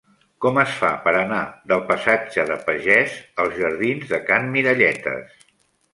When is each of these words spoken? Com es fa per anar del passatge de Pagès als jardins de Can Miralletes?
Com 0.43 0.55
es 0.61 0.71
fa 0.77 0.87
per 1.07 1.13
anar 1.17 1.41
del 1.73 1.83
passatge 1.91 2.47
de 2.53 2.57
Pagès 2.71 3.15
als 3.45 3.61
jardins 3.61 4.09
de 4.15 4.21
Can 4.31 4.53
Miralletes? 4.57 5.37